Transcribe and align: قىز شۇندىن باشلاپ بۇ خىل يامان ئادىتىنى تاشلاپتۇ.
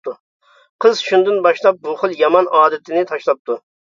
قىز 0.85 1.01
شۇندىن 1.09 1.37
باشلاپ 1.47 1.77
بۇ 1.83 1.93
خىل 1.99 2.15
يامان 2.21 2.49
ئادىتىنى 2.61 3.05
تاشلاپتۇ. 3.13 3.59